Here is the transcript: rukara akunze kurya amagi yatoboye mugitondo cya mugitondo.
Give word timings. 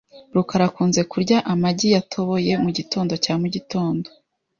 rukara 0.35 0.65
akunze 0.69 1.01
kurya 1.11 1.37
amagi 1.53 1.87
yatoboye 1.95 2.51
mugitondo 2.63 3.13
cya 3.23 3.33
mugitondo. 3.41 4.07